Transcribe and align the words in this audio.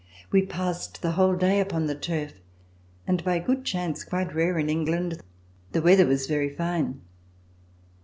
We 0.31 0.43
passed 0.43 1.03
the 1.03 1.11
whole 1.11 1.35
day 1.35 1.59
upon 1.59 1.85
the 1.85 1.93
turf 1.93 2.41
and 3.05 3.23
by 3.23 3.35
a 3.35 3.39
good 3.45 3.63
chance, 3.63 4.03
quite 4.03 4.33
rare 4.33 4.57
in 4.57 4.67
England, 4.67 5.21
the 5.73 5.81
weather 5.83 6.07
was 6.07 6.25
very 6.25 6.49
fine. 6.49 7.01